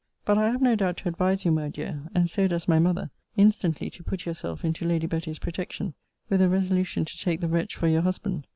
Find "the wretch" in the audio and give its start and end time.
7.39-7.75